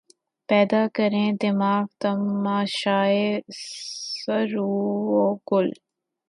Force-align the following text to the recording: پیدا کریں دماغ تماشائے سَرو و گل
پیدا 0.49 0.83
کریں 0.95 1.29
دماغ 1.41 1.85
تماشائے 2.01 3.27
سَرو 4.21 4.71
و 5.13 5.21
گل 5.49 5.67